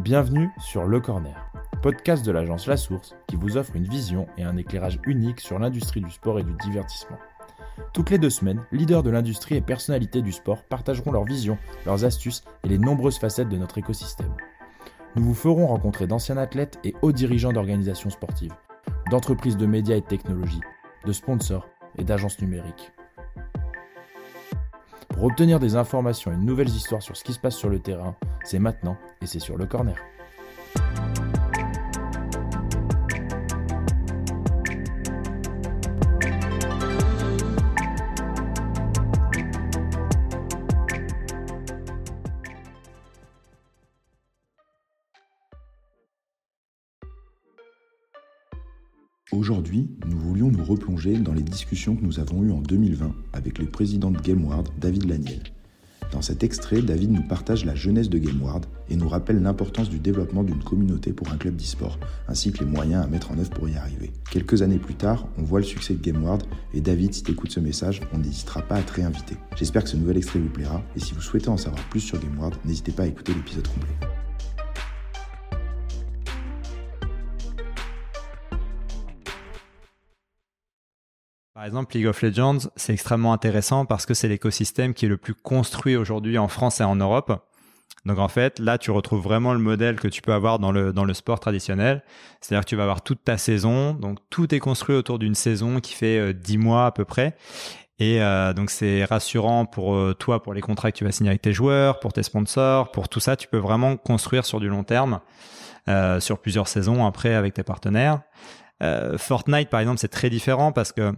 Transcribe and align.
Bienvenue 0.00 0.48
sur 0.58 0.86
Le 0.86 0.98
Corner, 0.98 1.52
podcast 1.82 2.24
de 2.24 2.32
l'agence 2.32 2.66
La 2.66 2.78
Source 2.78 3.14
qui 3.26 3.36
vous 3.36 3.58
offre 3.58 3.76
une 3.76 3.84
vision 3.84 4.26
et 4.38 4.44
un 4.44 4.56
éclairage 4.56 4.98
unique 5.04 5.40
sur 5.40 5.58
l'industrie 5.58 6.00
du 6.00 6.10
sport 6.10 6.38
et 6.38 6.42
du 6.42 6.54
divertissement. 6.54 7.18
Toutes 7.92 8.08
les 8.08 8.16
deux 8.16 8.30
semaines, 8.30 8.64
leaders 8.72 9.02
de 9.02 9.10
l'industrie 9.10 9.56
et 9.56 9.60
personnalités 9.60 10.22
du 10.22 10.32
sport 10.32 10.62
partageront 10.64 11.12
leurs 11.12 11.26
visions, 11.26 11.58
leurs 11.84 12.06
astuces 12.06 12.44
et 12.64 12.68
les 12.68 12.78
nombreuses 12.78 13.18
facettes 13.18 13.50
de 13.50 13.58
notre 13.58 13.76
écosystème. 13.76 14.34
Nous 15.16 15.22
vous 15.22 15.34
ferons 15.34 15.66
rencontrer 15.66 16.06
d'anciens 16.06 16.38
athlètes 16.38 16.78
et 16.82 16.94
hauts 17.02 17.12
dirigeants 17.12 17.52
d'organisations 17.52 18.08
sportives, 18.08 18.54
d'entreprises 19.10 19.58
de 19.58 19.66
médias 19.66 19.96
et 19.96 20.00
de 20.00 20.06
technologies, 20.06 20.62
de 21.04 21.12
sponsors 21.12 21.68
et 21.98 22.04
d'agences 22.04 22.40
numériques. 22.40 22.90
Pour 25.20 25.26
obtenir 25.26 25.60
des 25.60 25.76
informations 25.76 26.32
et 26.32 26.34
de 26.34 26.40
nouvelles 26.40 26.70
histoires 26.70 27.02
sur 27.02 27.14
ce 27.14 27.22
qui 27.22 27.34
se 27.34 27.38
passe 27.38 27.54
sur 27.54 27.68
le 27.68 27.78
terrain, 27.78 28.16
c'est 28.42 28.58
maintenant 28.58 28.96
et 29.20 29.26
c'est 29.26 29.38
sur 29.38 29.58
le 29.58 29.66
corner. 29.66 29.96
Aujourd'hui, 49.32 49.88
nous 50.08 50.18
voulions 50.18 50.50
nous 50.50 50.64
replonger 50.64 51.16
dans 51.16 51.32
les 51.32 51.42
discussions 51.42 51.94
que 51.94 52.02
nous 52.02 52.18
avons 52.18 52.42
eues 52.42 52.50
en 52.50 52.60
2020 52.60 53.14
avec 53.32 53.60
le 53.60 53.66
président 53.66 54.10
de 54.10 54.18
GameWard, 54.18 54.68
David 54.80 55.08
Laniel. 55.08 55.40
Dans 56.10 56.20
cet 56.20 56.42
extrait, 56.42 56.82
David 56.82 57.12
nous 57.12 57.22
partage 57.22 57.64
la 57.64 57.76
jeunesse 57.76 58.08
de 58.08 58.18
GameWard 58.18 58.66
et 58.88 58.96
nous 58.96 59.08
rappelle 59.08 59.40
l'importance 59.40 59.88
du 59.88 60.00
développement 60.00 60.42
d'une 60.42 60.64
communauté 60.64 61.12
pour 61.12 61.30
un 61.30 61.36
club 61.36 61.54
d'e-sport, 61.54 62.00
ainsi 62.26 62.50
que 62.50 62.64
les 62.64 62.70
moyens 62.70 63.04
à 63.04 63.06
mettre 63.06 63.30
en 63.30 63.38
œuvre 63.38 63.50
pour 63.50 63.68
y 63.68 63.76
arriver. 63.76 64.10
Quelques 64.32 64.62
années 64.62 64.78
plus 64.78 64.96
tard, 64.96 65.28
on 65.38 65.44
voit 65.44 65.60
le 65.60 65.66
succès 65.66 65.94
de 65.94 66.02
GameWard 66.02 66.42
et 66.74 66.80
David, 66.80 67.14
si 67.14 67.22
tu 67.22 67.30
écoutes 67.30 67.52
ce 67.52 67.60
message, 67.60 68.00
on 68.12 68.18
n'hésitera 68.18 68.62
pas 68.62 68.76
à 68.76 68.82
te 68.82 68.94
réinviter. 68.94 69.36
J'espère 69.54 69.84
que 69.84 69.90
ce 69.90 69.96
nouvel 69.96 70.16
extrait 70.16 70.40
vous 70.40 70.48
plaira 70.48 70.82
et 70.96 71.00
si 71.00 71.14
vous 71.14 71.22
souhaitez 71.22 71.50
en 71.50 71.56
savoir 71.56 71.88
plus 71.88 72.00
sur 72.00 72.18
GameWard, 72.18 72.54
n'hésitez 72.64 72.90
pas 72.90 73.04
à 73.04 73.06
écouter 73.06 73.32
l'épisode 73.32 73.68
complet. 73.68 73.94
Par 81.60 81.66
exemple, 81.66 81.94
League 81.94 82.06
of 82.06 82.22
Legends, 82.22 82.70
c'est 82.74 82.94
extrêmement 82.94 83.34
intéressant 83.34 83.84
parce 83.84 84.06
que 84.06 84.14
c'est 84.14 84.28
l'écosystème 84.28 84.94
qui 84.94 85.04
est 85.04 85.10
le 85.10 85.18
plus 85.18 85.34
construit 85.34 85.94
aujourd'hui 85.94 86.38
en 86.38 86.48
France 86.48 86.80
et 86.80 86.84
en 86.84 86.96
Europe. 86.96 87.46
Donc 88.06 88.18
en 88.18 88.28
fait, 88.28 88.58
là, 88.58 88.78
tu 88.78 88.90
retrouves 88.90 89.20
vraiment 89.20 89.52
le 89.52 89.58
modèle 89.58 90.00
que 90.00 90.08
tu 90.08 90.22
peux 90.22 90.32
avoir 90.32 90.58
dans 90.58 90.72
le, 90.72 90.94
dans 90.94 91.04
le 91.04 91.12
sport 91.12 91.38
traditionnel. 91.38 92.02
C'est-à-dire 92.40 92.64
que 92.64 92.70
tu 92.70 92.76
vas 92.76 92.84
avoir 92.84 93.02
toute 93.02 93.24
ta 93.24 93.36
saison. 93.36 93.92
Donc 93.92 94.20
tout 94.30 94.54
est 94.54 94.58
construit 94.58 94.96
autour 94.96 95.18
d'une 95.18 95.34
saison 95.34 95.80
qui 95.80 95.92
fait 95.92 96.18
euh, 96.18 96.32
10 96.32 96.56
mois 96.56 96.86
à 96.86 96.92
peu 96.92 97.04
près. 97.04 97.36
Et 97.98 98.22
euh, 98.22 98.54
donc 98.54 98.70
c'est 98.70 99.04
rassurant 99.04 99.66
pour 99.66 99.94
euh, 99.94 100.14
toi, 100.14 100.42
pour 100.42 100.54
les 100.54 100.62
contrats 100.62 100.90
que 100.90 100.96
tu 100.96 101.04
vas 101.04 101.12
signer 101.12 101.28
avec 101.28 101.42
tes 101.42 101.52
joueurs, 101.52 102.00
pour 102.00 102.14
tes 102.14 102.22
sponsors, 102.22 102.90
pour 102.90 103.10
tout 103.10 103.20
ça. 103.20 103.36
Tu 103.36 103.48
peux 103.48 103.58
vraiment 103.58 103.98
construire 103.98 104.46
sur 104.46 104.60
du 104.60 104.70
long 104.70 104.82
terme, 104.82 105.20
euh, 105.90 106.20
sur 106.20 106.38
plusieurs 106.38 106.68
saisons 106.68 107.04
après 107.04 107.34
avec 107.34 107.52
tes 107.52 107.64
partenaires. 107.64 108.22
Euh, 108.82 109.18
Fortnite, 109.18 109.68
par 109.68 109.80
exemple, 109.80 109.98
c'est 109.98 110.08
très 110.08 110.30
différent 110.30 110.72
parce 110.72 110.92
que 110.92 111.12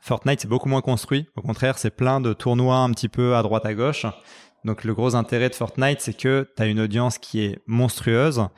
Fortnite, 0.00 0.40
c'est 0.40 0.48
beaucoup 0.48 0.68
moins 0.68 0.82
construit. 0.82 1.26
Au 1.36 1.42
contraire, 1.42 1.78
c'est 1.78 1.90
plein 1.90 2.20
de 2.20 2.32
tournois 2.32 2.76
un 2.76 2.90
petit 2.90 3.08
peu 3.08 3.36
à 3.36 3.42
droite 3.42 3.66
à 3.66 3.74
gauche. 3.74 4.06
Donc 4.66 4.82
le 4.82 4.94
gros 4.94 5.14
intérêt 5.14 5.48
de 5.48 5.54
Fortnite, 5.54 6.00
c'est 6.00 6.16
que 6.16 6.48
tu 6.56 6.62
as 6.62 6.66
une 6.66 6.80
audience 6.80 7.18
qui 7.18 7.44
est 7.44 7.60
monstrueuse 7.66 8.48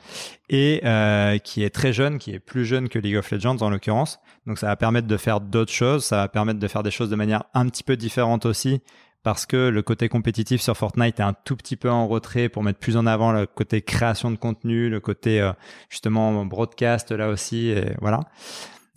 et 0.49 0.81
euh, 0.83 1.37
qui 1.37 1.63
est 1.63 1.69
très 1.69 1.93
jeune, 1.93 2.17
qui 2.17 2.31
est 2.31 2.39
plus 2.39 2.65
jeune 2.65 2.89
que 2.89 2.97
League 2.97 3.17
of 3.17 3.29
Legends 3.29 3.57
en 3.61 3.69
l'occurrence. 3.69 4.19
Donc 4.47 4.57
ça 4.57 4.67
va 4.67 4.75
permettre 4.75 5.07
de 5.07 5.17
faire 5.17 5.39
d'autres 5.39 5.71
choses, 5.71 6.03
ça 6.03 6.17
va 6.17 6.27
permettre 6.27 6.59
de 6.59 6.67
faire 6.67 6.81
des 6.81 6.89
choses 6.89 7.11
de 7.11 7.15
manière 7.15 7.43
un 7.53 7.67
petit 7.69 7.83
peu 7.83 7.95
différente 7.95 8.47
aussi, 8.47 8.81
parce 9.21 9.45
que 9.45 9.69
le 9.69 9.81
côté 9.83 10.09
compétitif 10.09 10.61
sur 10.61 10.75
Fortnite 10.75 11.19
est 11.19 11.23
un 11.23 11.33
tout 11.33 11.55
petit 11.55 11.75
peu 11.75 11.91
en 11.91 12.07
retrait 12.07 12.49
pour 12.49 12.63
mettre 12.63 12.79
plus 12.79 12.97
en 12.97 13.05
avant 13.05 13.31
le 13.31 13.45
côté 13.45 13.83
création 13.83 14.31
de 14.31 14.37
contenu, 14.37 14.89
le 14.89 14.99
côté 14.99 15.39
euh, 15.39 15.51
justement 15.89 16.43
broadcast 16.43 17.11
là 17.11 17.29
aussi, 17.29 17.67
et 17.67 17.93
voilà. 18.01 18.21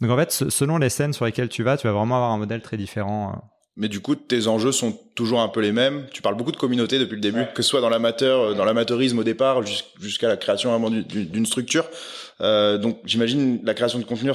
Donc 0.03 0.11
en 0.11 0.17
fait, 0.17 0.31
selon 0.51 0.77
les 0.79 0.91
scènes 0.91 1.13
sur 1.15 1.25
lesquelles 1.25 1.49
tu 1.49 1.63
vas, 1.63 1.77
tu 1.79 1.87
vas 1.87 1.93
vraiment 1.95 2.17
avoir 2.17 2.33
un 2.33 2.39
modèle 2.39 2.61
très 2.61 2.77
différent. 2.77 3.31
euh. 3.35 3.39
Mais 3.77 3.89
du 3.89 4.01
coup, 4.01 4.15
tes 4.17 4.49
enjeux 4.49 4.73
sont 4.73 4.99
toujours 5.15 5.41
un 5.41 5.49
peu 5.49 5.61
les 5.61 5.73
mêmes. 5.73 6.07
Tu 6.13 6.21
parles 6.21 6.35
beaucoup 6.37 6.53
de 6.53 6.59
communauté 6.59 6.99
depuis 6.99 7.15
le 7.15 7.23
début, 7.23 7.47
que 7.55 7.63
ce 7.63 7.71
soit 7.71 7.81
dans 7.81 7.89
l'amateur, 7.89 8.41
euh, 8.41 8.55
dans 8.55 8.67
l'amateurisme 8.67 9.19
au 9.21 9.25
départ, 9.25 9.63
jus- 9.65 9.83
jusqu'à 9.99 10.29
la 10.29 10.37
création 10.37 10.71
vraiment 10.71 10.91
du- 10.91 11.05
du- 11.05 11.25
d'une 11.25 11.47
structure. 11.47 11.87
Euh, 12.43 12.77
donc, 12.77 12.99
j'imagine 13.07 13.61
la 13.65 13.73
création 13.73 13.99
de 13.99 14.05
contenu, 14.05 14.31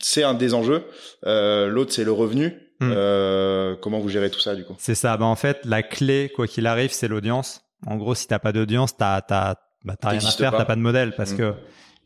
c'est 0.00 0.24
un 0.24 0.34
des 0.34 0.54
enjeux. 0.54 0.82
Euh, 1.26 1.68
L'autre, 1.68 1.92
c'est 1.92 2.02
le 2.02 2.10
revenu. 2.12 2.46
Hmm. 2.80 2.90
Euh, 2.92 3.76
comment 3.80 4.00
vous 4.00 4.08
gérez 4.08 4.30
tout 4.30 4.40
ça 4.40 4.56
du 4.56 4.64
coup? 4.64 4.74
C'est 4.78 4.94
ça. 4.94 5.16
Bah 5.18 5.26
en 5.26 5.36
fait, 5.36 5.58
la 5.66 5.82
clé, 5.82 6.32
quoi 6.34 6.46
qu'il 6.46 6.66
arrive, 6.66 6.92
c'est 6.92 7.08
l'audience. 7.08 7.60
En 7.86 7.96
gros, 7.96 8.14
si 8.14 8.26
t'as 8.26 8.38
pas 8.38 8.52
d'audience, 8.52 8.96
t'as 8.96 9.20
t'as 9.20 9.54
bah, 9.84 9.94
t'as 10.00 10.08
rien 10.10 10.18
à 10.26 10.30
faire, 10.30 10.50
pas. 10.50 10.58
t'as 10.58 10.64
pas 10.64 10.76
de 10.76 10.80
modèle, 10.80 11.14
parce 11.14 11.32
Mm. 11.32 11.36
que 11.36 11.54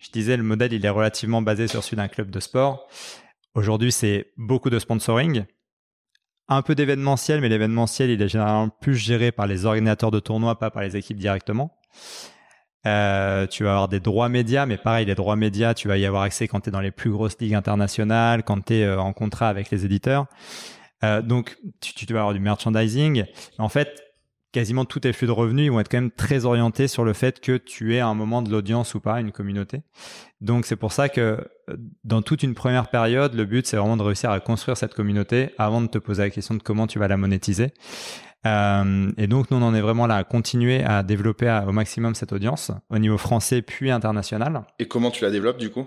je 0.04 0.10
disais 0.10 0.37
le 0.37 0.42
modèle, 0.42 0.72
il 0.75 0.84
est 0.84 0.91
relativement 0.91 1.41
basé 1.41 1.66
sur 1.66 1.82
celui 1.82 1.97
d'un 1.97 2.09
club 2.09 2.31
de 2.31 2.38
sport. 2.38 2.87
Aujourd'hui, 3.54 3.91
c'est 3.91 4.32
beaucoup 4.37 4.69
de 4.69 4.78
sponsoring, 4.78 5.44
un 6.48 6.60
peu 6.60 6.75
d'événementiel, 6.75 7.41
mais 7.41 7.48
l'événementiel, 7.48 8.10
il 8.10 8.20
est 8.20 8.28
généralement 8.28 8.69
plus 8.69 8.97
géré 8.97 9.32
par 9.32 9.47
les 9.47 9.65
organisateurs 9.65 10.10
de 10.10 10.20
tournois, 10.20 10.59
pas 10.59 10.70
par 10.70 10.82
les 10.82 10.97
équipes 10.97 11.16
directement. 11.16 11.75
Euh, 12.87 13.47
tu 13.47 13.65
vas 13.65 13.70
avoir 13.70 13.88
des 13.88 14.00
droits 14.00 14.28
médias, 14.28 14.66
mais 14.66 14.76
pareil, 14.76 15.06
les 15.06 15.15
droits 15.15 15.37
médias, 15.37 15.72
tu 15.72 15.88
vas 15.88 15.97
y 15.97 16.04
avoir 16.04 16.22
accès 16.22 16.48
quand 16.48 16.60
tu 16.60 16.69
es 16.69 16.72
dans 16.72 16.81
les 16.81 16.91
plus 16.91 17.10
grosses 17.10 17.38
ligues 17.41 17.54
internationales, 17.54 18.42
quand 18.42 18.62
tu 18.62 18.75
es 18.75 18.94
en 18.94 19.15
contrat 19.15 19.48
avec 19.48 19.71
les 19.71 19.86
éditeurs. 19.86 20.26
Euh, 21.03 21.22
donc, 21.22 21.56
tu, 21.81 21.94
tu 21.94 22.12
vas 22.12 22.21
avoir 22.21 22.34
du 22.34 22.41
merchandising. 22.41 23.25
En 23.56 23.71
fait, 23.71 24.03
quasiment 24.54 24.84
tous 24.84 25.00
tes 25.00 25.12
flux 25.12 25.26
de 25.26 25.32
revenus 25.32 25.66
ils 25.66 25.70
vont 25.70 25.81
être 25.81 25.91
quand 25.91 26.00
même 26.00 26.12
très 26.12 26.44
orientés 26.44 26.87
sur 26.88 27.04
le 27.04 27.12
fait 27.12 27.41
que 27.41 27.56
tu 27.56 27.94
es 27.94 27.98
à 27.98 28.06
un 28.06 28.15
moment 28.15 28.41
de 28.41 28.50
l'audience 28.50 28.94
ou 28.94 29.00
pas, 29.00 29.20
une 29.20 29.32
communauté. 29.32 29.82
Donc, 30.41 30.65
c'est 30.65 30.76
pour 30.76 30.92
ça 30.92 31.09
que 31.09 31.20
euh, 31.20 31.76
dans 32.04 32.22
toute 32.22 32.42
une 32.42 32.54
première 32.54 32.88
période, 32.88 33.34
le 33.34 33.44
but, 33.44 33.66
c'est 33.66 33.76
vraiment 33.76 33.97
de 33.97 34.03
réussir 34.03 34.31
à 34.31 34.38
construire 34.41 34.76
cette 34.76 34.94
communauté 34.94 35.50
avant 35.59 35.81
de 35.81 35.88
te 35.88 35.98
poser 35.98 36.22
la 36.22 36.31
question 36.31 36.54
de 36.54 36.62
comment 36.62 36.87
tu 36.87 36.98
vas 36.98 37.09
la 37.09 37.16
monétiser. 37.16 37.72
Euh, 38.47 39.10
et 39.16 39.26
donc, 39.26 39.50
nous, 39.50 39.56
on 39.56 39.62
en 39.62 39.75
est 39.75 39.81
vraiment 39.81 40.06
là 40.06 40.16
à 40.16 40.25
continuer 40.25 40.84
à 40.84 41.03
développer 41.03 41.48
à- 41.48 41.66
au 41.66 41.72
maximum 41.72 42.15
cette 42.15 42.32
audience 42.32 42.71
au 42.91 42.98
niveau 42.98 43.19
français 43.19 43.62
puis 43.62 43.91
international. 43.91 44.65
Et 44.78 44.86
comment 44.86 45.10
tu 45.10 45.25
la 45.25 45.31
développes 45.31 45.59
du 45.59 45.71
coup? 45.71 45.86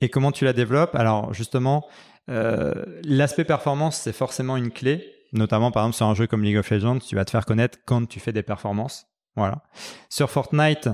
Et 0.00 0.08
comment 0.08 0.30
tu 0.30 0.44
la 0.44 0.52
développes? 0.52 0.94
Alors 0.94 1.32
justement, 1.32 1.86
euh, 2.30 2.74
l'aspect 3.04 3.44
performance, 3.44 3.96
c'est 3.96 4.12
forcément 4.12 4.56
une 4.56 4.70
clé. 4.70 5.13
Notamment, 5.34 5.70
par 5.70 5.82
exemple, 5.82 5.96
sur 5.96 6.06
un 6.06 6.14
jeu 6.14 6.26
comme 6.26 6.42
League 6.42 6.56
of 6.56 6.70
Legends, 6.70 6.98
tu 6.98 7.14
vas 7.16 7.24
te 7.24 7.30
faire 7.30 7.44
connaître 7.44 7.78
quand 7.86 8.08
tu 8.08 8.20
fais 8.20 8.32
des 8.32 8.42
performances. 8.42 9.06
Voilà. 9.36 9.62
Sur 10.08 10.30
Fortnite, 10.30 10.88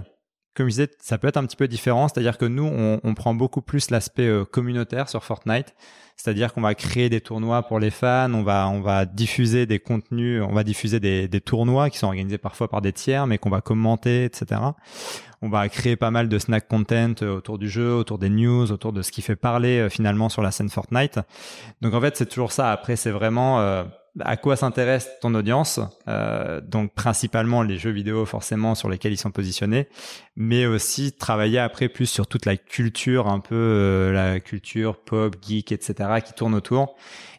comme 0.55 0.67
je 0.67 0.71
disais, 0.71 0.91
ça 0.99 1.19
peut 1.19 1.29
être 1.29 1.37
un 1.37 1.45
petit 1.45 1.57
peu 1.57 1.69
différent. 1.69 2.09
C'est-à-dire 2.09 2.39
que 2.39 2.47
nous, 2.47 2.65
on, 2.65 3.01
on 3.05 3.15
prend 3.15 3.35
beaucoup 3.35 3.63
plus 3.63 3.91
l'aspect 3.91 4.27
euh, 4.27 4.45
communautaire 4.45 5.09
sur 5.09 5.25
Fortnite. 5.25 5.75
C'est-à-dire 6.17 6.53
qu'on 6.53 6.61
va 6.61 6.75
créer 6.75 7.09
des 7.09 7.23
tournois 7.23 7.63
pour 7.63 7.79
les 7.79 7.89
fans, 7.89 8.33
on 8.35 8.43
va, 8.43 8.69
on 8.69 8.83
va 8.83 9.07
diffuser 9.07 9.65
des 9.65 9.79
contenus, 9.79 10.43
on 10.43 10.53
va 10.53 10.65
diffuser 10.65 11.01
des, 11.01 11.29
des 11.29 11.41
tournois 11.41 11.89
qui 11.89 11.97
sont 11.97 12.09
organisés 12.09 12.37
parfois 12.37 12.69
par 12.69 12.83
des 12.83 12.93
tiers, 12.93 13.27
mais 13.27 13.39
qu'on 13.39 13.49
va 13.49 13.63
commenter, 13.63 14.25
etc. 14.25 14.61
On 15.41 15.49
va 15.49 15.67
créer 15.71 15.97
pas 15.97 16.11
mal 16.11 16.29
de 16.29 16.39
snack 16.39 16.69
content 16.69 17.15
euh, 17.23 17.37
autour 17.37 17.57
du 17.57 17.71
jeu, 17.71 17.95
autour 17.95 18.19
des 18.19 18.29
news, 18.29 18.71
autour 18.71 18.93
de 18.93 19.01
ce 19.01 19.11
qui 19.11 19.23
fait 19.23 19.37
parler 19.37 19.79
euh, 19.79 19.89
finalement 19.89 20.29
sur 20.29 20.43
la 20.43 20.51
scène 20.51 20.69
Fortnite. 20.69 21.21
Donc 21.81 21.95
en 21.95 22.01
fait, 22.03 22.17
c'est 22.17 22.27
toujours 22.27 22.53
ça. 22.53 22.71
Après, 22.71 22.97
c'est 22.97 23.11
vraiment 23.11 23.61
euh, 23.61 23.85
à 24.19 24.37
quoi 24.37 24.57
s'intéresse 24.57 25.09
ton 25.21 25.35
audience. 25.35 25.81
Euh, 26.09 26.61
donc 26.61 26.95
principalement 26.95 27.63
les 27.63 27.79
jeux 27.79 27.91
vidéo 27.91 28.27
forcément 28.27 28.75
sur 28.75 28.89
lesquels 28.89 29.13
ils 29.13 29.19
sont 29.19 29.31
positionnés, 29.31 29.89
mais 30.37 30.67
aussi 30.67 31.13
travailler 31.13 31.59
après 31.59 31.89
plus 31.89 32.07
sur 32.07 32.27
toute 32.27 32.47
la 32.47 32.57
culture, 32.57 33.29
un 33.29 33.41
peu 33.41 33.55
euh, 33.55 34.13
la 34.13 34.41
culture 34.41 34.97
pop, 34.97 35.37
geek, 35.41 35.73
etc. 35.73 36.21
qui 36.25 36.33
tourne 36.33 36.55
autour 36.55 36.97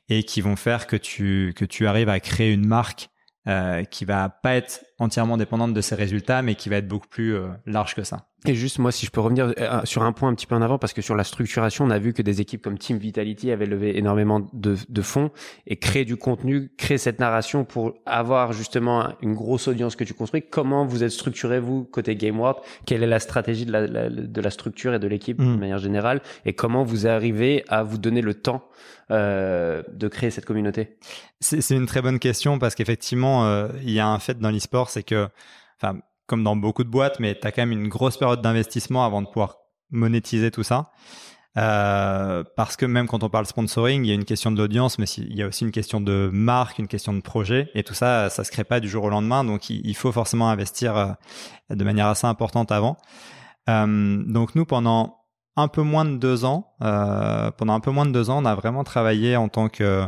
et 0.10 0.24
qui 0.24 0.42
vont 0.42 0.56
faire 0.56 0.88
que 0.88 0.96
tu 0.96 1.54
que 1.56 1.66
tu 1.66 1.88
arrives 1.88 2.10
à 2.10 2.20
créer 2.20 2.52
une 2.52 2.68
marque 2.68 3.10
euh, 3.48 3.84
qui 3.86 4.06
va 4.06 4.30
pas 4.30 4.54
être 4.54 4.86
entièrement 5.02 5.36
dépendante 5.38 5.74
de 5.74 5.82
ses 5.82 5.96
résultats, 5.96 6.42
mais 6.42 6.56
qui 6.56 6.70
va 6.70 6.78
être 6.78 6.88
beaucoup 6.88 7.08
plus 7.08 7.36
euh, 7.36 7.48
large 7.66 7.96
que 7.96 8.04
ça. 8.04 8.28
Et 8.48 8.56
juste, 8.56 8.80
moi, 8.80 8.92
si 8.92 9.06
je 9.06 9.12
peux 9.12 9.22
revenir 9.22 9.54
euh, 9.60 9.82
sur 9.84 10.02
un 10.02 10.12
point 10.14 10.30
un 10.30 10.34
petit 10.34 10.48
peu 10.48 10.56
en 10.56 10.64
avant, 10.64 10.80
parce 10.80 10.94
que 10.94 11.02
sur 11.04 11.16
la 11.16 11.24
structuration, 11.24 11.86
on 11.86 11.92
a 11.92 12.00
vu 12.00 12.12
que 12.14 12.24
des 12.24 12.42
équipes 12.42 12.64
comme 12.64 12.78
Team 12.80 12.98
Vitality 12.98 13.52
avaient 13.52 13.68
levé 13.68 13.98
énormément 14.00 14.40
de, 14.54 14.76
de 14.90 15.02
fonds 15.04 15.30
et 15.68 15.78
créé 15.78 16.06
du 16.06 16.18
contenu, 16.18 16.72
créé 16.76 16.98
cette 16.98 17.20
narration 17.20 17.66
pour 17.66 17.94
avoir 18.08 18.52
justement 18.54 19.10
une 19.22 19.36
grosse 19.36 19.68
audience 19.68 19.96
que 19.96 20.04
tu 20.04 20.16
construis. 20.16 20.42
Comment 20.42 20.86
vous 20.88 21.04
êtes 21.04 21.12
structuré, 21.12 21.60
vous, 21.60 21.84
côté 21.84 22.16
GameWorld 22.16 22.58
Quelle 22.88 23.04
est 23.04 23.08
la 23.08 23.20
stratégie 23.20 23.66
de 23.68 23.72
la, 23.72 23.86
la- 23.86 24.10
de 24.10 24.42
la 24.42 24.50
structure 24.50 24.94
et 24.96 25.00
de 25.00 25.08
l'équipe 25.08 25.40
Mm. 25.40 25.54
de 25.56 25.60
manière 25.60 25.78
générale? 25.80 26.22
Et 26.46 26.54
comment 26.54 26.84
vous 26.84 27.06
arrivez 27.06 27.64
à 27.68 27.84
vous 27.84 28.00
donner 28.00 28.22
le 28.22 28.34
temps 28.34 28.64
euh, 29.12 29.84
de 29.94 30.08
créer 30.08 30.32
cette 30.32 30.46
communauté? 30.46 30.98
C'est 31.40 31.62
c'est 31.62 31.76
une 31.76 31.86
très 31.88 32.02
bonne 32.02 32.20
question 32.20 32.60
parce 32.60 32.76
qu'effectivement, 32.76 33.46
euh, 33.48 33.68
il 33.84 33.90
y 33.92 34.00
a 34.00 34.08
un 34.08 34.20
fait 34.20 34.40
dans 34.40 34.52
l'e-sport, 34.52 34.90
c'est 34.92 35.04
que, 35.04 35.30
enfin, 35.82 36.00
comme 36.28 36.44
dans 36.44 36.56
beaucoup 36.56 36.84
de 36.84 36.90
boîtes, 36.90 37.20
mais 37.20 37.38
tu 37.40 37.46
as 37.48 37.52
quand 37.52 37.62
même 37.62 37.72
une 37.72 37.90
grosse 37.90 38.18
période 38.18 38.42
d'investissement 38.42 39.06
avant 39.06 39.22
de 39.22 39.28
pouvoir 39.28 39.58
monétiser 39.92 40.52
tout 40.52 40.64
ça. 40.64 40.92
Euh, 41.58 42.46
parce 42.56 42.78
que 42.78 42.86
même 42.86 43.08
quand 43.08 43.24
on 43.24 43.30
parle 43.30 43.46
sponsoring, 43.46 44.06
il 44.06 44.08
y 44.08 44.12
a 44.12 44.16
une 44.16 44.24
question 44.24 44.52
d'audience, 44.52 44.98
mais 45.00 45.06
il 45.18 45.36
y 45.36 45.44
a 45.44 45.48
aussi 45.48 45.66
une 45.66 45.72
question 45.72 46.00
de 46.00 46.30
marque, 46.32 46.80
une 46.80 46.88
question 46.88 47.14
de 47.14 47.20
projet, 47.20 47.70
et 47.76 47.84
tout 47.84 47.94
ça, 47.94 48.30
ça 48.30 48.46
se 48.46 48.52
crée 48.52 48.64
pas 48.64 48.80
du 48.80 48.88
jour 48.88 49.04
au 49.04 49.10
lendemain, 49.10 49.44
donc 49.44 49.70
il, 49.70 49.94
faut 49.96 50.14
forcément 50.14 50.50
investir 50.50 50.96
euh, 50.96 51.12
de 51.70 51.84
manière 51.84 52.08
assez 52.08 52.26
importante 52.26 52.72
avant. 52.72 52.96
Euh, 53.70 54.24
donc 54.26 54.56
nous, 54.56 54.66
pendant 54.66 55.18
un 55.58 55.68
peu 55.68 55.82
moins 55.82 56.06
de 56.06 56.16
deux 56.16 56.46
ans, 56.46 56.74
pendant 56.80 57.74
un 57.74 57.82
peu 57.82 57.92
moins 57.92 58.06
de 58.06 58.12
deux 58.12 58.30
ans, 58.30 58.42
on 58.42 58.46
a 58.46 58.56
vraiment 58.56 58.86
travaillé 58.86 59.36
en 59.36 59.50
tant 59.50 59.68
que 59.68 60.08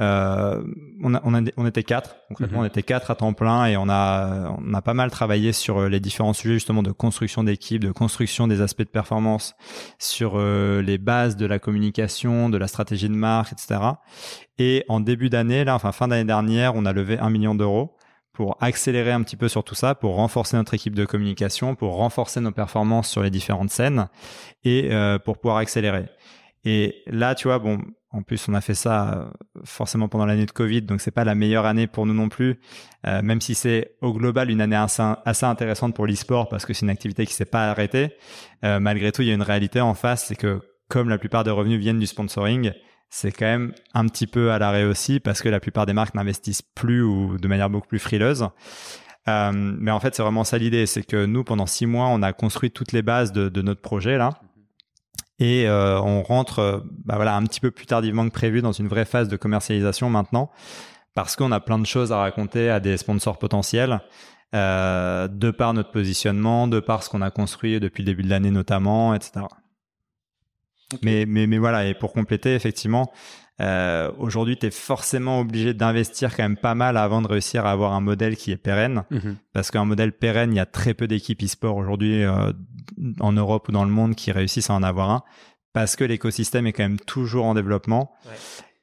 euh, 0.00 0.62
on, 1.02 1.14
a, 1.14 1.20
on, 1.24 1.34
a, 1.34 1.40
on, 1.56 1.66
était 1.66 1.82
quatre, 1.82 2.16
concrètement, 2.28 2.58
mhm. 2.58 2.64
on 2.64 2.68
était 2.68 2.84
quatre 2.84 3.10
à 3.10 3.16
temps 3.16 3.32
plein 3.32 3.66
et 3.66 3.76
on 3.76 3.88
a, 3.88 4.56
on 4.64 4.72
a 4.72 4.82
pas 4.82 4.94
mal 4.94 5.10
travaillé 5.10 5.52
sur 5.52 5.78
euh, 5.78 5.88
les 5.88 5.98
différents 5.98 6.32
sujets 6.32 6.54
justement 6.54 6.84
de 6.84 6.92
construction 6.92 7.42
d'équipe, 7.42 7.82
de 7.82 7.90
construction 7.90 8.46
des 8.46 8.60
aspects 8.60 8.82
de 8.82 8.88
performance, 8.88 9.56
sur 9.98 10.34
euh, 10.36 10.82
les 10.82 10.98
bases 10.98 11.36
de 11.36 11.46
la 11.46 11.58
communication, 11.58 12.48
de 12.48 12.58
la 12.58 12.68
stratégie 12.68 13.08
de 13.08 13.14
marque, 13.14 13.52
etc. 13.52 13.80
Et 14.58 14.84
en 14.88 15.00
début 15.00 15.30
d'année, 15.30 15.64
là, 15.64 15.74
enfin 15.74 15.90
fin 15.90 16.06
d'année 16.06 16.24
dernière, 16.24 16.76
on 16.76 16.84
a 16.84 16.92
levé 16.92 17.18
un 17.18 17.30
million 17.30 17.54
d'euros 17.54 17.96
pour 18.38 18.56
accélérer 18.60 19.10
un 19.10 19.22
petit 19.24 19.34
peu 19.34 19.48
sur 19.48 19.64
tout 19.64 19.74
ça, 19.74 19.96
pour 19.96 20.14
renforcer 20.14 20.56
notre 20.56 20.72
équipe 20.72 20.94
de 20.94 21.04
communication, 21.04 21.74
pour 21.74 21.96
renforcer 21.96 22.40
nos 22.40 22.52
performances 22.52 23.08
sur 23.08 23.20
les 23.20 23.30
différentes 23.30 23.70
scènes 23.70 24.06
et 24.62 24.90
euh, 24.92 25.18
pour 25.18 25.38
pouvoir 25.38 25.56
accélérer. 25.56 26.04
Et 26.70 27.02
là, 27.06 27.34
tu 27.34 27.48
vois, 27.48 27.58
bon, 27.58 27.78
en 28.10 28.20
plus, 28.20 28.46
on 28.46 28.52
a 28.52 28.60
fait 28.60 28.74
ça 28.74 29.10
euh, 29.14 29.30
forcément 29.64 30.06
pendant 30.06 30.26
l'année 30.26 30.44
de 30.44 30.50
Covid, 30.50 30.82
donc 30.82 31.00
c'est 31.00 31.10
pas 31.10 31.24
la 31.24 31.34
meilleure 31.34 31.64
année 31.64 31.86
pour 31.86 32.04
nous 32.04 32.12
non 32.12 32.28
plus. 32.28 32.60
Euh, 33.06 33.22
même 33.22 33.40
si 33.40 33.54
c'est 33.54 33.96
au 34.02 34.12
global 34.12 34.50
une 34.50 34.60
année 34.60 34.76
assez, 34.76 35.46
intéressante 35.46 35.94
pour 35.94 36.06
l'e-sport 36.06 36.50
parce 36.50 36.66
que 36.66 36.74
c'est 36.74 36.84
une 36.84 36.90
activité 36.90 37.24
qui 37.24 37.32
s'est 37.32 37.46
pas 37.46 37.70
arrêtée. 37.70 38.12
Euh, 38.66 38.80
malgré 38.80 39.12
tout, 39.12 39.22
il 39.22 39.28
y 39.28 39.30
a 39.30 39.34
une 39.34 39.40
réalité 39.40 39.80
en 39.80 39.94
face, 39.94 40.26
c'est 40.26 40.36
que 40.36 40.60
comme 40.90 41.08
la 41.08 41.16
plupart 41.16 41.42
des 41.42 41.50
revenus 41.50 41.80
viennent 41.80 42.00
du 42.00 42.06
sponsoring, 42.06 42.72
c'est 43.08 43.32
quand 43.32 43.46
même 43.46 43.72
un 43.94 44.06
petit 44.08 44.26
peu 44.26 44.52
à 44.52 44.58
l'arrêt 44.58 44.84
aussi 44.84 45.20
parce 45.20 45.40
que 45.40 45.48
la 45.48 45.58
plupart 45.58 45.86
des 45.86 45.94
marques 45.94 46.14
n'investissent 46.14 46.60
plus 46.60 47.02
ou 47.02 47.38
de 47.38 47.48
manière 47.48 47.70
beaucoup 47.70 47.88
plus 47.88 47.98
frileuse. 47.98 48.46
Mais 49.26 49.90
en 49.90 50.00
fait, 50.00 50.14
c'est 50.14 50.22
vraiment 50.22 50.44
ça 50.44 50.56
l'idée, 50.56 50.86
c'est 50.86 51.02
que 51.02 51.26
nous, 51.26 51.44
pendant 51.44 51.66
six 51.66 51.84
mois, 51.84 52.08
on 52.08 52.22
a 52.22 52.32
construit 52.34 52.70
toutes 52.70 52.92
les 52.92 53.02
bases 53.02 53.32
de, 53.32 53.50
de 53.50 53.62
notre 53.62 53.82
projet 53.82 54.18
là 54.18 54.40
et 55.38 55.68
euh, 55.68 56.00
on 56.00 56.22
rentre 56.22 56.58
euh, 56.58 56.80
bah 57.04 57.16
voilà, 57.16 57.36
un 57.36 57.42
petit 57.44 57.60
peu 57.60 57.70
plus 57.70 57.86
tardivement 57.86 58.26
que 58.26 58.32
prévu 58.32 58.60
dans 58.60 58.72
une 58.72 58.88
vraie 58.88 59.04
phase 59.04 59.28
de 59.28 59.36
commercialisation 59.36 60.10
maintenant, 60.10 60.50
parce 61.14 61.36
qu'on 61.36 61.52
a 61.52 61.60
plein 61.60 61.78
de 61.78 61.86
choses 61.86 62.12
à 62.12 62.18
raconter 62.18 62.70
à 62.70 62.80
des 62.80 62.96
sponsors 62.96 63.38
potentiels, 63.38 64.00
euh, 64.54 65.28
de 65.28 65.50
par 65.50 65.74
notre 65.74 65.90
positionnement, 65.90 66.66
de 66.66 66.80
par 66.80 67.02
ce 67.02 67.10
qu'on 67.10 67.22
a 67.22 67.30
construit 67.30 67.78
depuis 67.80 68.02
le 68.02 68.06
début 68.06 68.22
de 68.22 68.30
l'année 68.30 68.50
notamment, 68.50 69.14
etc. 69.14 69.46
Mais, 71.02 71.26
mais, 71.26 71.46
mais 71.46 71.58
voilà, 71.58 71.86
et 71.86 71.94
pour 71.94 72.12
compléter, 72.12 72.54
effectivement, 72.54 73.12
euh, 73.60 74.10
aujourd'hui, 74.18 74.56
tu 74.56 74.66
es 74.66 74.70
forcément 74.70 75.40
obligé 75.40 75.74
d'investir 75.74 76.36
quand 76.36 76.44
même 76.44 76.56
pas 76.56 76.74
mal 76.74 76.96
avant 76.96 77.22
de 77.22 77.26
réussir 77.26 77.66
à 77.66 77.72
avoir 77.72 77.92
un 77.92 78.00
modèle 78.00 78.36
qui 78.36 78.52
est 78.52 78.56
pérenne. 78.56 79.04
Mhm. 79.10 79.36
Parce 79.52 79.70
qu'un 79.70 79.84
modèle 79.84 80.12
pérenne, 80.12 80.52
il 80.52 80.56
y 80.56 80.60
a 80.60 80.66
très 80.66 80.94
peu 80.94 81.08
d'équipes 81.08 81.42
e-sport 81.42 81.76
aujourd'hui 81.76 82.22
euh, 82.22 82.52
en 83.20 83.32
Europe 83.32 83.68
ou 83.68 83.72
dans 83.72 83.84
le 83.84 83.90
monde 83.90 84.14
qui 84.14 84.30
réussissent 84.30 84.70
à 84.70 84.74
en 84.74 84.82
avoir 84.82 85.10
un. 85.10 85.22
Parce 85.72 85.96
que 85.96 86.04
l'écosystème 86.04 86.66
est 86.66 86.72
quand 86.72 86.84
même 86.84 87.00
toujours 87.00 87.46
en 87.46 87.54
développement. 87.54 88.12
Ouais. 88.24 88.32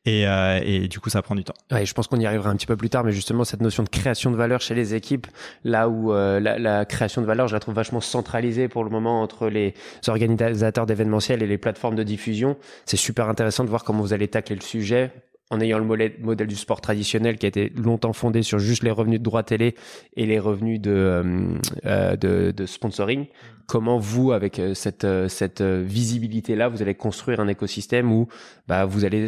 Et, 0.06 0.28
euh, 0.28 0.60
et, 0.63 0.88
du 0.88 1.00
coup, 1.00 1.10
ça 1.10 1.22
prend 1.22 1.36
du 1.36 1.44
temps. 1.44 1.56
Ouais, 1.72 1.86
je 1.86 1.94
pense 1.94 2.07
qu'on 2.07 2.19
y 2.19 2.25
arrivera 2.25 2.50
un 2.50 2.56
petit 2.56 2.68
peu 2.68 2.78
plus 2.78 2.90
tard, 2.90 3.04
mais 3.04 3.12
justement, 3.12 3.44
cette 3.44 3.62
notion 3.62 3.84
de 3.84 3.90
création 3.90 4.30
de 4.30 4.36
valeur 4.36 4.62
chez 4.62 4.75
les 4.75 4.94
équipes, 4.94 5.28
là 5.63 5.90
où 5.90 6.13
euh, 6.13 6.40
la, 6.40 6.60
la, 6.60 6.86
création 6.86 7.22
de 7.22 7.25
valeur, 7.25 7.48
je 7.48 7.54
la 7.54 7.60
trouve 7.60 7.74
vachement 7.74 8.02
centralisée 8.02 8.68
pour 8.68 8.84
le 8.84 8.90
moment 8.90 9.22
entre 9.22 9.48
les 9.50 9.74
organisateurs 10.07 10.86
d'événementiels 10.86 11.42
et 11.42 11.48
les 11.48 11.57
plateformes 11.57 11.96
de 11.96 12.04
diffusion. 12.04 12.56
C'est 12.86 12.98
super 12.98 13.30
intéressant 13.30 13.63
de 13.63 13.69
voir 13.69 13.84
comment 13.84 14.02
vous 14.02 14.13
allez 14.13 14.28
tacler 14.28 14.56
le 14.56 14.62
sujet 14.62 15.12
en 15.51 15.62
ayant 15.62 15.77
le 15.77 15.86
modèle 16.19 16.47
du 16.47 16.56
sport 16.56 16.81
traditionnel 16.81 17.38
qui 17.38 17.45
a 17.45 17.50
été 17.50 17.69
longtemps 17.69 18.13
fondé 18.13 18.42
sur 18.42 18.57
juste 18.57 18.81
les 18.81 18.89
revenus 18.89 19.19
de 19.19 19.24
droit 19.24 19.44
télé 19.44 19.75
et 20.15 20.25
les 20.25 20.39
revenus 20.39 20.81
de, 20.81 20.92
euh, 20.92 21.57
euh 21.86 22.65
sponsoring, 22.65 23.27
comment 23.68 24.00
vous, 24.00 24.31
avec 24.31 24.57
euh, 24.57 24.74
cette, 24.74 25.62
visibilité-là, 25.62 26.68
vous 26.68 26.81
allez 26.81 26.95
construire 26.95 27.39
un 27.39 27.47
écosystème 27.47 28.12
où 28.12 28.27
bah, 28.68 28.86
vous 28.86 29.06
allez 29.06 29.27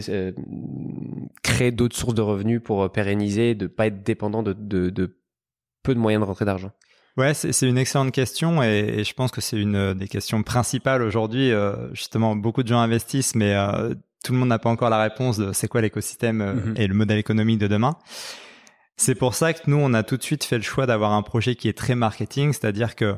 créer 1.44 1.72
d'autres 1.72 1.96
sources 1.96 2.16
de 2.16 2.22
revenus 2.22 2.62
pour 2.64 2.92
pérenniser, 2.92 3.54
de 3.54 3.68
pas 3.68 3.88
être 3.88 4.02
dépendant 4.02 4.42
de, 4.42 4.54
peu 5.84 5.94
de 5.94 6.00
moyens 6.00 6.24
de 6.24 6.28
rentrée 6.28 6.46
d'argent? 6.46 6.72
Ouais, 7.16 7.34
c'est 7.34 7.68
une 7.68 7.80
excellente 7.80 8.12
question 8.12 8.62
et 8.62 9.04
je 9.04 9.14
pense 9.14 9.32
que 9.32 9.42
c'est 9.42 9.58
une 9.58 9.96
des 9.96 10.08
questions 10.08 10.44
principales 10.44 11.02
aujourd'hui. 11.02 11.52
justement, 11.94 12.36
beaucoup 12.36 12.64
de 12.64 12.68
gens 12.68 12.80
investissent, 12.80 13.36
mais 13.36 13.56
tout 14.24 14.34
le 14.34 14.40
monde 14.40 14.50
n'a 14.50 14.60
pas 14.60 14.70
encore 14.70 14.90
la 14.90 15.02
réponse 15.02 15.38
de 15.38 15.54
c'est 15.54 15.68
quoi 15.68 15.82
l'écosystème 15.82 16.42
euh, 16.42 16.54
mhm. 16.54 16.74
et 16.78 16.88
le 16.88 16.94
modèle 16.94 17.18
économique 17.18 17.60
de 17.60 17.68
demain. 17.68 17.98
C'est 18.98 19.16
pour 19.16 19.36
ça 19.36 19.54
que 19.54 19.62
nous, 19.68 19.78
on 19.78 19.94
a 19.94 20.04
tout 20.04 20.18
de 20.18 20.24
suite 20.24 20.44
fait 20.44 20.58
le 20.58 20.64
choix 20.64 20.88
d'avoir 20.88 21.14
un 21.14 21.22
projet 21.22 21.56
qui 21.56 21.70
est 21.70 21.78
très 21.78 21.94
marketing, 21.94 22.52
c'est-à-dire 22.52 22.96
que 22.96 23.16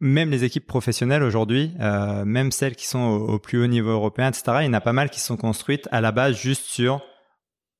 même 0.00 0.30
les 0.30 0.44
équipes 0.44 0.66
professionnelles 0.66 1.22
aujourd'hui, 1.22 1.72
euh, 1.80 2.24
même 2.24 2.50
celles 2.50 2.74
qui 2.74 2.86
sont 2.86 3.06
au, 3.06 3.38
plus 3.38 3.62
haut 3.62 3.66
niveau 3.66 3.90
européen, 3.90 4.28
etc., 4.28 4.58
il 4.60 4.66
y 4.66 4.68
en 4.68 4.72
a 4.72 4.80
pas 4.80 4.92
mal 4.92 5.10
qui 5.10 5.20
sont 5.20 5.36
construites 5.36 5.88
à 5.92 6.00
la 6.00 6.10
base 6.10 6.36
juste 6.36 6.64
sur 6.64 7.02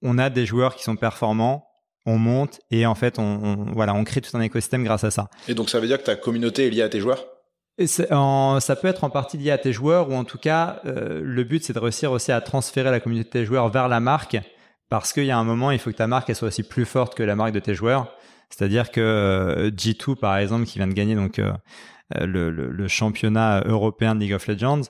on 0.03 0.19
a 0.19 0.31
des 0.31 0.47
joueurs 0.47 0.77
qui 0.77 0.85
sont 0.85 0.97
performants, 0.97 1.67
on 2.07 2.19
monte 2.19 2.61
et 2.71 2.87
en 2.87 2.95
fait 2.95 3.19
on, 3.19 3.67
voilà 3.73 3.95
on 3.95 4.05
crée 4.05 4.21
tout 4.21 4.35
un 4.37 4.41
écosystème 4.41 4.85
grâce 4.85 5.05
à 5.05 5.11
ça. 5.11 5.29
Et 5.49 5.55
donc 5.55 5.71
ça 5.71 5.81
veut 5.81 5.87
dire 5.87 5.99
que 5.99 6.05
ta 6.05 6.17
communauté 6.17 6.67
est 6.67 6.71
liée 6.71 6.83
à 6.83 6.89
tes 6.89 7.01
joueurs? 7.01 7.27
Ça 7.87 8.77
peut 8.77 8.89
être 8.89 9.05
en 9.05 9.11
partie 9.11 9.39
lié 9.39 9.51
à 9.51 9.59
tes 9.59 9.73
joueurs 9.73 10.11
ou 10.11 10.15
en 10.15 10.25
tout 10.25 10.39
cas, 10.39 10.81
euh, 10.85 11.21
le 11.25 11.45
but 11.45 11.65
c'est 11.65 11.73
de 11.73 11.79
réussir 11.79 12.13
aussi 12.13 12.33
à 12.33 12.41
transférer 12.41 12.91
la 12.91 13.01
communauté 13.01 13.25
de 13.25 13.33
tes 13.33 13.45
joueurs 13.47 13.69
vers 13.71 13.89
la 13.89 14.01
marque 14.01 14.39
parce 14.89 15.13
qu'il 15.13 15.25
y 15.25 15.31
a 15.31 15.39
un 15.39 15.45
moment, 15.45 15.71
il 15.71 15.79
faut 15.79 15.91
que 15.91 15.97
ta 15.97 16.07
marque 16.07 16.29
elle 16.29 16.37
soit 16.37 16.49
aussi 16.49 16.63
plus 16.63 16.85
forte 16.85 17.15
que 17.15 17.23
la 17.23 17.37
marque 17.37 17.53
de 17.53 17.61
tes 17.61 17.75
joueurs. 17.75 18.13
C'est-à-dire 18.51 18.91
que 18.91 19.01
euh, 19.01 19.71
G2 19.71 20.17
par 20.17 20.37
exemple 20.37 20.67
qui 20.67 20.79
vient 20.79 20.89
de 20.89 20.93
gagner 20.93 21.15
donc 21.15 21.39
euh, 21.39 21.53
le, 22.21 22.51
le, 22.51 22.89
championnat 22.89 23.63
européen 23.65 24.15
de 24.15 24.21
League 24.21 24.35
of 24.35 24.47
Legends, 24.47 24.83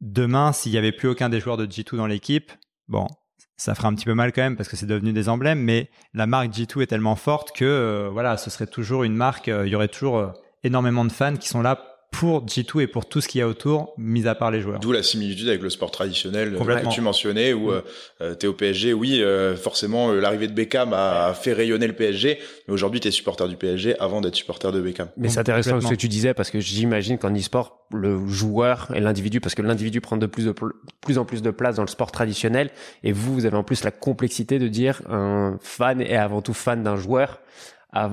demain 0.00 0.52
s'il 0.52 0.72
y 0.72 0.78
avait 0.78 0.92
plus 0.92 1.08
aucun 1.08 1.28
des 1.28 1.40
joueurs 1.40 1.56
de 1.56 1.66
G2 1.66 1.96
dans 1.96 2.06
l'équipe, 2.06 2.52
bon, 2.88 3.08
ça 3.56 3.74
ferait 3.74 3.88
un 3.88 3.94
petit 3.94 4.04
peu 4.04 4.14
mal 4.14 4.32
quand 4.32 4.42
même 4.42 4.56
parce 4.56 4.68
que 4.68 4.76
c'est 4.76 4.86
devenu 4.86 5.12
des 5.12 5.28
emblèmes, 5.28 5.60
mais 5.60 5.90
la 6.14 6.26
marque 6.26 6.50
G2 6.50 6.82
est 6.82 6.86
tellement 6.86 7.16
forte 7.16 7.56
que 7.56 8.08
voilà, 8.12 8.36
ce 8.36 8.50
serait 8.50 8.66
toujours 8.66 9.02
une 9.02 9.16
marque, 9.16 9.48
il 9.48 9.68
y 9.68 9.74
aurait 9.74 9.88
toujours 9.88 10.34
énormément 10.62 11.04
de 11.04 11.12
fans 11.12 11.36
qui 11.36 11.48
sont 11.48 11.62
là 11.62 11.95
pour 12.16 12.46
G2 12.46 12.80
et 12.80 12.86
pour 12.86 13.04
tout 13.04 13.20
ce 13.20 13.28
qu'il 13.28 13.40
y 13.40 13.42
a 13.42 13.48
autour, 13.48 13.92
mis 13.98 14.26
à 14.26 14.34
part 14.34 14.50
les 14.50 14.62
joueurs. 14.62 14.80
D'où 14.80 14.90
la 14.90 15.02
similitude 15.02 15.48
avec 15.48 15.60
le 15.60 15.68
sport 15.68 15.90
traditionnel 15.90 16.56
euh, 16.58 16.80
que 16.80 16.88
tu 16.88 17.02
mentionnais, 17.02 17.52
où 17.52 17.70
mm. 17.70 17.82
euh, 18.22 18.34
tu 18.34 18.46
es 18.46 18.48
au 18.48 18.54
PSG, 18.54 18.94
oui, 18.94 19.20
euh, 19.22 19.54
forcément, 19.54 20.12
l'arrivée 20.12 20.48
de 20.48 20.54
Beckham 20.54 20.94
a 20.94 21.34
fait 21.34 21.52
rayonner 21.52 21.86
le 21.86 21.92
PSG, 21.92 22.38
mais 22.66 22.74
aujourd'hui, 22.74 23.00
tu 23.00 23.08
es 23.08 23.10
supporter 23.10 23.46
du 23.48 23.56
PSG 23.56 23.98
avant 24.00 24.22
d'être 24.22 24.34
supporter 24.34 24.72
de 24.72 24.80
Beckham. 24.80 25.08
Mais 25.18 25.28
c'est 25.28 25.40
intéressant 25.40 25.78
ce 25.78 25.88
que 25.88 25.94
tu 25.94 26.08
disais, 26.08 26.32
parce 26.32 26.50
que 26.50 26.58
j'imagine 26.58 27.18
qu'en 27.18 27.34
e-sport, 27.34 27.86
le 27.92 28.26
joueur 28.26 28.88
et 28.94 29.00
l'individu, 29.00 29.40
parce 29.40 29.54
que 29.54 29.60
l'individu 29.60 30.00
prend 30.00 30.16
de 30.16 30.26
plus, 30.26 30.46
de 30.46 30.54
plus 31.02 31.18
en 31.18 31.26
plus 31.26 31.42
de 31.42 31.50
place 31.50 31.76
dans 31.76 31.84
le 31.84 31.88
sport 31.88 32.12
traditionnel, 32.12 32.70
et 33.04 33.12
vous, 33.12 33.34
vous 33.34 33.44
avez 33.44 33.58
en 33.58 33.62
plus 33.62 33.84
la 33.84 33.90
complexité 33.90 34.58
de 34.58 34.68
dire 34.68 35.02
un 35.10 35.58
fan 35.60 36.00
est 36.00 36.16
avant 36.16 36.40
tout 36.40 36.54
fan 36.54 36.82
d'un 36.82 36.96
joueur, 36.96 37.40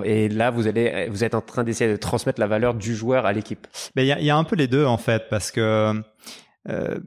et 0.03 0.29
là, 0.29 0.51
vous 0.51 0.67
êtes 0.67 1.35
en 1.35 1.41
train 1.41 1.63
d'essayer 1.63 1.91
de 1.91 1.97
transmettre 1.97 2.39
la 2.39 2.47
valeur 2.47 2.73
du 2.73 2.95
joueur 2.95 3.25
à 3.25 3.33
l'équipe. 3.33 3.67
Il 3.95 4.05
y 4.05 4.11
a, 4.11 4.19
y 4.19 4.29
a, 4.29 4.37
un 4.37 4.43
peu 4.43 4.55
les 4.55 4.67
deux 4.67 4.85
en 4.85 4.97
fait, 4.97 5.23
parce 5.29 5.51
que 5.51 6.01
euh, 6.69 6.99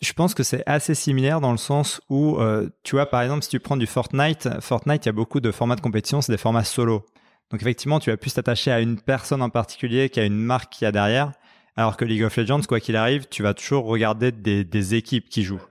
je 0.00 0.12
pense 0.12 0.34
que 0.34 0.42
c'est 0.42 0.62
assez 0.66 0.94
similaire 0.94 1.40
dans 1.40 1.52
le 1.52 1.58
sens 1.58 2.00
où, 2.08 2.36
euh, 2.38 2.68
tu 2.82 2.96
vois, 2.96 3.06
par 3.06 3.22
exemple, 3.22 3.42
si 3.42 3.48
tu 3.48 3.60
prends 3.60 3.76
du 3.76 3.86
Fortnite, 3.86 4.48
Fortnite, 4.60 5.04
il 5.04 5.08
y 5.08 5.10
a 5.10 5.12
beaucoup 5.12 5.40
de 5.40 5.50
formats 5.50 5.76
de 5.76 5.80
compétition, 5.80 6.20
c'est 6.20 6.32
des 6.32 6.38
formats 6.38 6.64
solo. 6.64 7.04
Donc 7.50 7.60
effectivement, 7.62 8.00
tu 8.00 8.10
vas 8.10 8.16
plus 8.16 8.34
t'attacher 8.34 8.70
à 8.70 8.80
une 8.80 9.00
personne 9.00 9.42
en 9.42 9.50
particulier 9.50 10.08
qu'à 10.08 10.24
une 10.24 10.36
marque 10.36 10.72
qui 10.72 10.86
a 10.86 10.92
derrière. 10.92 11.32
Alors 11.76 11.96
que 11.96 12.04
League 12.04 12.22
of 12.22 12.36
Legends, 12.36 12.62
quoi 12.62 12.80
qu'il 12.80 12.96
arrive, 12.96 13.26
tu 13.28 13.42
vas 13.42 13.54
toujours 13.54 13.84
regarder 13.86 14.30
des, 14.32 14.94
équipes 14.94 15.28
qui 15.28 15.42
jouent. 15.42 15.64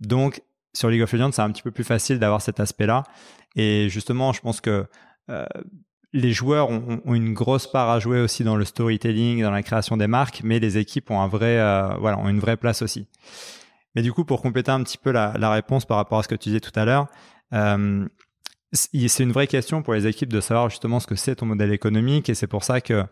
Donc 0.00 0.42
sur 0.72 0.88
League 0.88 1.02
of 1.02 1.12
Legends, 1.12 1.32
c'est 1.32 1.42
un 1.42 1.50
petit 1.50 1.62
peu 1.62 1.70
plus 1.70 1.84
facile 1.84 2.18
d'avoir 2.18 2.40
cet 2.40 2.58
aspect-là. 2.58 3.04
Et 3.54 3.88
justement, 3.90 4.32
je 4.32 4.40
pense 4.40 4.60
que 4.60 4.86
les 6.12 6.32
joueurs 6.32 6.70
ont, 6.70 7.00
une 7.06 7.32
grosse 7.32 7.66
part 7.66 7.90
à 7.90 7.98
jouer 7.98 8.20
aussi 8.20 8.44
dans 8.44 8.56
le 8.56 8.64
storytelling, 8.64 9.42
dans 9.42 9.50
la 9.50 9.62
création 9.62 9.96
des 9.96 10.06
marques, 10.06 10.42
mais 10.44 10.58
les 10.58 10.78
équipes 10.78 11.10
euh, 11.10 11.14
ont 11.14 12.28
une 12.28 12.40
vraie 12.40 12.56
place 12.56 12.82
aussi. 12.82 13.06
Mais 13.94 14.02
du 14.02 14.12
coup, 14.12 14.24
pour 14.24 14.42
compléter 14.42 14.70
un 14.70 14.82
petit 14.82 14.98
peu 14.98 15.10
la, 15.10 15.50
réponse 15.50 15.84
par 15.84 15.96
rapport 15.96 16.18
à 16.18 16.22
ce 16.22 16.28
que 16.28 16.34
tu 16.34 16.50
disais 16.50 16.60
tout 16.60 16.78
à 16.78 16.84
l'heure, 16.84 17.06
euh, 17.54 18.06
c'est 18.72 19.22
une 19.22 19.32
vraie 19.32 19.46
question 19.46 19.82
pour 19.82 19.92
les 19.92 20.06
équipes 20.06 20.32
de 20.32 20.40
savoir 20.40 20.70
justement 20.70 20.98
ce 20.98 21.06
que 21.06 21.14
c'est 21.14 21.36
ton 21.36 21.44
modèle 21.44 21.72
économique 21.72 22.30
et 22.30 22.34
c'est 22.34 22.46
pour 22.46 22.64
ça 22.64 22.80
que 22.80 23.04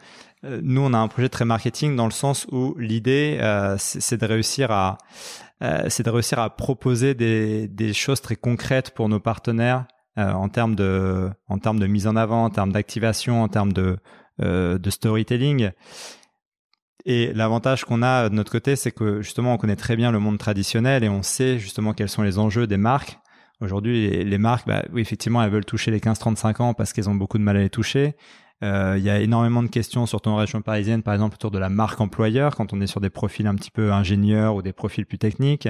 nous 0.42 0.80
on 0.80 0.94
a 0.94 0.96
un 0.96 1.08
projet 1.08 1.28
très 1.28 1.44
marketing 1.44 1.96
dans 1.96 2.06
le 2.06 2.12
sens 2.12 2.46
où 2.50 2.74
l'idée 2.78 3.38
c'est 3.76 4.16
de 4.18 4.24
réussir 4.24 4.70
à 4.70 4.96
proposer 6.56 7.12
des 7.12 7.92
choses 7.92 8.22
très 8.22 8.36
concrètes 8.36 8.92
pour 8.92 9.10
nos 9.10 9.20
partenaires 9.20 9.84
euh, 10.18 10.32
en 10.32 10.48
termes 10.48 10.74
de 10.74 11.30
en 11.48 11.58
termes 11.58 11.78
de 11.78 11.86
mise 11.86 12.06
en 12.06 12.16
avant, 12.16 12.44
en 12.44 12.50
termes 12.50 12.72
d'activation, 12.72 13.42
en 13.42 13.48
termes 13.48 13.72
de 13.72 13.98
de 14.42 14.88
storytelling. 14.88 15.70
Et 17.04 17.32
l'avantage 17.34 17.84
qu'on 17.84 18.02
a 18.02 18.30
de 18.30 18.34
notre 18.34 18.50
côté, 18.50 18.74
c'est 18.74 18.90
que 18.90 19.20
justement, 19.20 19.52
on 19.52 19.56
connaît 19.58 19.76
très 19.76 19.96
bien 19.96 20.12
le 20.12 20.18
monde 20.18 20.38
traditionnel 20.38 21.04
et 21.04 21.10
on 21.10 21.22
sait 21.22 21.58
justement 21.58 21.92
quels 21.92 22.08
sont 22.08 22.22
les 22.22 22.38
enjeux 22.38 22.66
des 22.66 22.78
marques. 22.78 23.18
Aujourd'hui, 23.60 24.24
les, 24.24 24.38
marques, 24.38 24.66
bah, 24.66 24.84
oui, 24.92 25.02
effectivement, 25.02 25.42
elles 25.42 25.50
veulent 25.50 25.66
toucher 25.66 25.90
les 25.90 26.00
15-35 26.00 26.62
ans 26.62 26.74
parce 26.74 26.92
qu'elles 26.94 27.10
ont 27.10 27.14
beaucoup 27.14 27.36
de 27.36 27.42
mal 27.42 27.58
à 27.58 27.60
les 27.60 27.68
toucher. 27.68 28.16
Euh, 28.62 28.96
il 28.98 29.04
y 29.04 29.10
a 29.10 29.20
énormément 29.20 29.62
de 29.62 29.68
questions, 29.68 30.06
surtout 30.06 30.30
en 30.30 30.36
région 30.36 30.60
parisienne, 30.62 31.02
par 31.02 31.14
exemple, 31.14 31.34
autour 31.34 31.50
de 31.50 31.58
la 31.58 31.68
marque 31.68 32.00
employeur, 32.00 32.56
quand 32.56 32.72
on 32.72 32.80
est 32.80 32.86
sur 32.86 33.00
des 33.00 33.10
profils 33.10 33.46
un 33.46 33.54
petit 33.54 33.70
peu 33.70 33.92
ingénieurs 33.92 34.54
ou 34.54 34.62
des 34.62 34.72
profils 34.72 35.06
plus 35.06 35.18
techniques. 35.18 35.68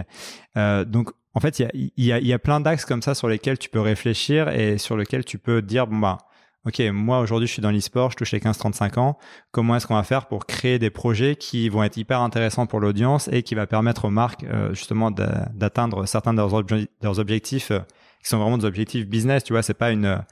Euh, 0.57 0.85
donc, 0.85 1.11
en 1.35 1.41
fait, 1.41 1.61
il 1.61 1.91
y 1.97 2.13
a, 2.13 2.19
y, 2.19 2.27
y 2.27 2.33
a, 2.33 2.39
plein 2.39 2.61
d'axes 2.61 2.85
comme 2.85 3.03
ça 3.03 3.15
sur 3.15 3.29
lesquels 3.29 3.59
tu 3.59 3.69
peux 3.69 3.81
réfléchir 3.81 4.49
et 4.49 4.79
sur 4.79 4.97
lesquels 4.97 5.25
tu 5.25 5.39
peux 5.39 5.63
dire, 5.63 5.87
bon, 5.87 5.99
bah, 5.99 6.19
OK, 6.67 6.79
moi 6.93 7.21
aujourd'hui 7.21 7.47
je 7.47 7.55
suis 7.55 7.63
dans 7.63 7.71
l'e-sport, 7.71 8.11
je 8.11 8.17
touche 8.17 8.33
les 8.33 8.39
15-35 8.39 8.99
ans. 8.99 9.17
Comment 9.51 9.77
est-ce 9.77 9.87
qu'on 9.87 9.95
va 9.95 10.03
faire 10.03 10.27
pour 10.27 10.45
créer 10.45 10.79
des 10.79 10.91
projets 10.91 11.35
qui 11.35 11.71
vont 11.71 11.83
être 11.83 11.97
hyper 11.97 12.21
intéressants 12.21 12.67
pour 12.67 12.81
l'audience 12.81 13.31
et 13.33 13.43
qui 13.43 13.55
va 13.55 13.67
permettre 13.67 14.05
aux 14.05 14.11
marques 14.11 14.45
euh, 14.45 14.75
justement 14.75 15.11
d'atteindre 15.11 16.05
certains 16.05 16.35
de 16.35 16.39
leurs, 16.39 17.19
objectifs 17.19 17.71
euh, 17.71 17.81
qui 18.23 18.29
sont 18.29 18.39
vraiment 18.39 18.59
des 18.59 18.65
objectifs 18.65 19.07
business. 19.07 19.45
Tu 19.45 19.53
vois, 19.53 19.63
c'est 19.63 19.75
pas 19.75 19.91
une 19.91 20.23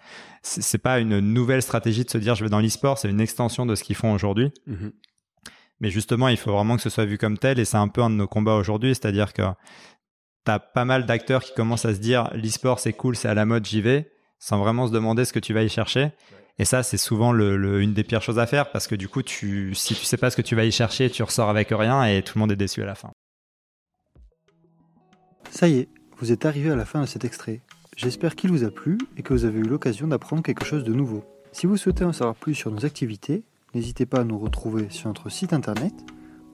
c'est 0.43 0.79
pas 0.79 1.01
une 1.01 1.21
nouvelle 1.21 1.63
stratégie 1.63 2.05
de 2.05 2.11
se 2.11 2.19
dire 2.19 2.35
je 2.35 2.45
vais 2.45 2.51
dans 2.51 2.61
l'e-sport, 2.61 2.99
c'est 2.99 3.11
une 3.11 3.21
extension 3.21 3.67
de 3.67 3.75
ce 3.75 3.85
qu'ils 3.85 3.97
font 3.97 4.13
aujourd'hui. 4.13 4.53
Mm-hmm. 4.69 4.93
Mais 5.81 5.91
justement, 5.91 6.29
il 6.29 6.37
faut 6.37 6.53
vraiment 6.53 6.77
que 6.77 6.83
ce 6.83 6.91
soit 6.91 7.05
vu 7.05 7.19
comme 7.19 7.39
tel 7.39 7.59
et 7.59 7.65
c'est 7.65 7.77
un 7.77 7.89
peu 7.89 8.03
un 8.03 8.11
de 8.11 8.17
nos 8.17 8.27
combats 8.27 8.55
aujourd'hui, 8.55 8.91
c'est-à-dire 8.91 9.33
que 9.33 9.43
tu 10.45 10.51
as 10.51 10.59
pas 10.59 10.85
mal 10.85 11.07
d'acteurs 11.07 11.43
qui 11.43 11.55
commencent 11.55 11.85
à 11.85 11.95
se 11.95 12.01
dire 12.01 12.31
l'e-sport 12.35 12.81
c'est 12.81 12.93
cool, 12.93 13.17
c'est 13.17 13.29
à 13.29 13.35
la 13.35 13.45
mode, 13.45 13.67
j'y 13.67 13.81
vais 13.81 14.11
sans 14.39 14.59
vraiment 14.59 14.87
se 14.87 14.93
demander 14.93 15.25
ce 15.25 15.33
que 15.33 15.39
tu 15.39 15.53
vas 15.53 15.63
y 15.63 15.69
chercher. 15.69 16.11
Et 16.61 16.65
ça, 16.65 16.83
c'est 16.83 16.97
souvent 16.97 17.31
le, 17.33 17.81
une 17.81 17.95
des 17.95 18.03
pires 18.03 18.23
choses 18.23 18.39
à 18.39 18.47
faire 18.47 18.73
parce 18.73 18.89
que 18.89 18.95
du 18.95 19.09
coup, 19.09 19.23
tu, 19.23 19.75
si 19.75 19.95
tu 19.95 20.05
sais 20.05 20.17
pas 20.17 20.31
ce 20.31 20.37
que 20.37 20.43
tu 20.43 20.57
vas 20.57 20.65
y 20.65 20.73
chercher, 20.73 21.09
tu 21.09 21.23
ressors 21.23 21.49
avec 21.49 21.69
rien 21.71 22.05
et 22.05 22.23
tout 22.23 22.33
le 22.37 22.41
monde 22.41 22.53
est 22.53 22.57
déçu 22.57 22.83
à 22.83 22.87
la 22.87 22.95
fin. 22.95 23.13
Ça 25.51 25.69
y 25.69 25.79
est, 25.79 25.89
vous 26.19 26.33
êtes 26.33 26.45
arrivé 26.47 26.71
à 26.71 26.77
la 26.77 26.85
fin 26.85 27.01
de 27.01 27.07
cet 27.07 27.25
extrait. 27.25 27.63
J'espère 27.99 28.35
qu'il 28.37 28.53
vous 28.53 28.63
a 28.63 28.71
plu 28.71 28.97
et 29.17 29.23
que 29.23 29.35
vous 29.35 29.45
avez 29.45 29.59
eu 29.59 29.65
l'occasion 29.65 30.07
d'apprendre 30.07 30.45
quelque 30.45 30.65
chose 30.65 30.85
de 30.85 30.93
nouveau. 30.93 31.25
Si 31.51 31.67
vous 31.67 31.77
souhaitez 31.77 32.05
en 32.05 32.13
savoir 32.13 32.37
plus 32.37 32.55
sur 32.55 32.71
nos 32.71 32.87
activités, 32.87 33.43
n'hésitez 33.75 34.07
pas 34.07 34.21
à 34.21 34.25
nous 34.25 34.39
retrouver 34.39 34.89
sur 34.89 35.09
notre 35.09 35.31
site 35.31 35.53
internet 35.53 35.93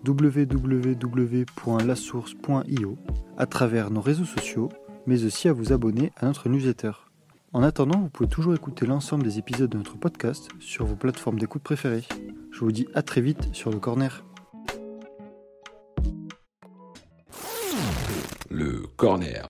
www.lasource.io, 0.06 2.98
à 3.36 3.44
travers 3.44 3.90
nos 3.90 4.00
réseaux 4.00 4.24
sociaux, 4.24 4.70
mais 5.06 5.26
aussi 5.26 5.48
à 5.48 5.52
vous 5.52 5.74
abonner 5.74 6.12
à 6.16 6.24
notre 6.24 6.48
newsletter. 6.48 6.92
En 7.52 7.62
attendant, 7.62 8.00
vous 8.00 8.08
pouvez 8.08 8.30
toujours 8.30 8.54
écouter 8.54 8.86
l'ensemble 8.86 9.24
des 9.24 9.38
épisodes 9.38 9.68
de 9.68 9.76
notre 9.76 9.98
podcast 9.98 10.48
sur 10.60 10.86
vos 10.86 10.96
plateformes 10.96 11.38
d'écoute 11.38 11.62
préférées. 11.62 12.04
Je 12.52 12.60
vous 12.60 12.72
dis 12.72 12.88
à 12.94 13.02
très 13.02 13.20
vite 13.20 13.50
sur 13.52 13.70
le 13.70 13.78
corner. 13.78 14.24
Le 18.48 18.86
corner. 18.96 19.46